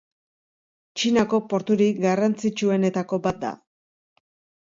Txinako 1.01 1.39
porturik 1.51 2.01
garrantzitsuenetako 2.07 3.19
bat 3.27 3.39
da. 3.43 3.51